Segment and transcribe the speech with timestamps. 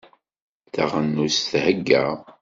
[0.73, 2.05] Taɣenust thegga.